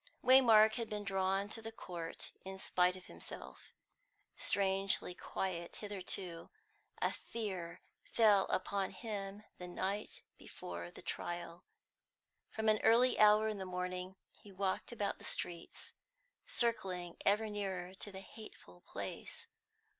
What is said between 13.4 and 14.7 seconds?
in the morning he